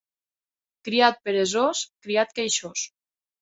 [0.87, 2.89] Criat peresós, criat queixós.